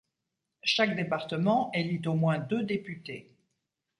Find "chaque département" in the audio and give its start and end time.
0.63-1.71